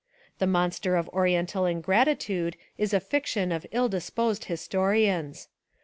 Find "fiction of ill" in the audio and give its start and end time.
2.99-3.87